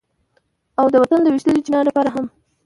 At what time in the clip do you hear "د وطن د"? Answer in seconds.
0.93-1.27